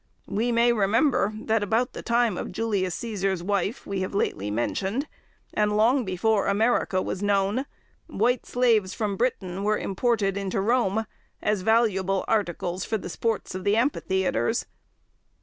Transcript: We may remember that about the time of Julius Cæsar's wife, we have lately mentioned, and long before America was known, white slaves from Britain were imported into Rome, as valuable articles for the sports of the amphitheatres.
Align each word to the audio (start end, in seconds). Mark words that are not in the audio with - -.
We 0.25 0.51
may 0.51 0.73
remember 0.73 1.31
that 1.43 1.61
about 1.61 1.93
the 1.93 2.01
time 2.01 2.35
of 2.35 2.51
Julius 2.51 2.99
Cæsar's 2.99 3.43
wife, 3.43 3.85
we 3.85 3.99
have 4.01 4.15
lately 4.15 4.49
mentioned, 4.49 5.05
and 5.53 5.77
long 5.77 6.05
before 6.05 6.47
America 6.47 7.03
was 7.03 7.21
known, 7.21 7.67
white 8.07 8.47
slaves 8.47 8.95
from 8.95 9.15
Britain 9.15 9.63
were 9.63 9.77
imported 9.77 10.37
into 10.37 10.59
Rome, 10.59 11.05
as 11.39 11.61
valuable 11.61 12.25
articles 12.27 12.83
for 12.83 12.97
the 12.97 13.09
sports 13.09 13.53
of 13.53 13.63
the 13.63 13.75
amphitheatres. 13.77 14.65